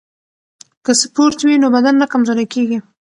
[0.85, 2.77] که سپورت وي نو بدن نه کمزوری کیږي.